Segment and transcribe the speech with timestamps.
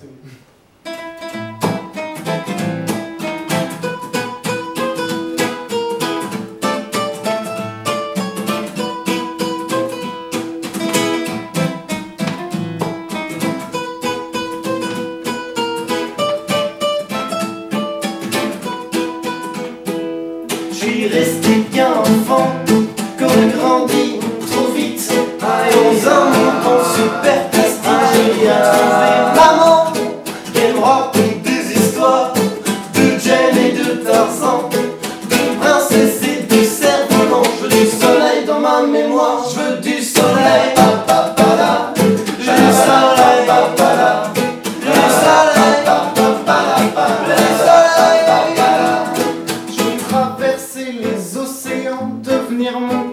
[0.00, 0.08] too.
[20.72, 22.52] J'suis resté bien enfant
[23.18, 24.13] quand j'ai grandi.
[39.10, 41.34] je veux du soleil, papa,
[41.96, 43.44] je veux du soleil,
[44.80, 46.14] je veux du soleil, papa,
[46.78, 48.20] je veux du soleil,
[49.68, 53.10] je veux traverser les océans, devenir mon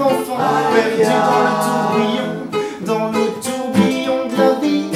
[0.00, 0.38] d'enfants
[0.72, 2.30] perdus dans le tourbillon.
[2.86, 4.90] dans le tourbillon de la vie,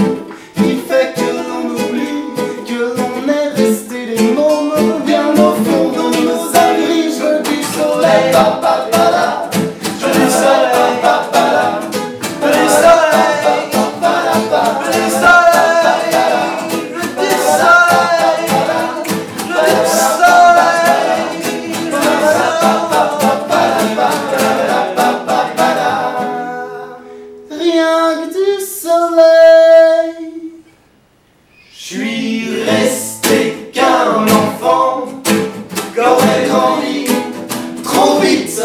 [0.56, 2.22] qui fait que l'on oublie
[2.66, 6.84] que l'on est resté les mômes bien au fond de nos âmes
[7.18, 8.32] Je du soleil.
[10.00, 10.68] Du soleil,
[12.40, 13.28] du soleil,
[14.92, 15.63] du soleil.
[28.12, 30.32] du soleil.
[31.72, 35.06] Je suis resté qu'un enfant,
[35.94, 37.06] qu'aurait grandi
[37.82, 38.60] trop vite,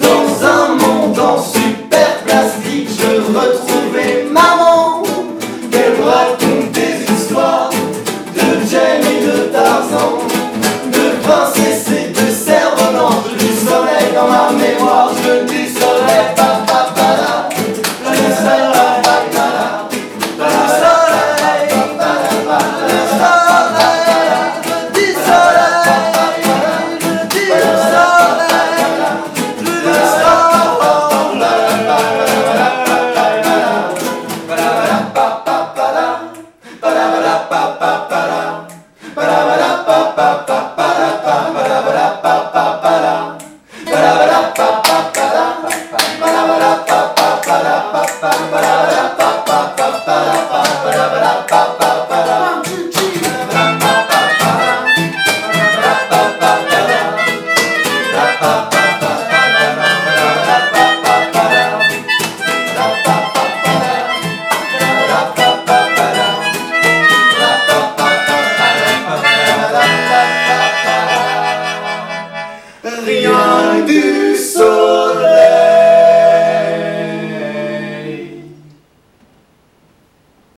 [0.00, 2.88] dans un monde en super plastique.
[2.98, 5.02] Je retrouvais maman,
[5.70, 7.70] qu'elle me racontait des histoires
[8.34, 10.18] de Jem et de Tarzan,
[10.92, 16.73] de princesse et de servante, du soleil dans ma mémoire, je du soleil, papa.
[48.20, 48.73] Bye.